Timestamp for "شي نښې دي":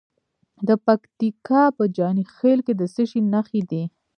3.09-3.83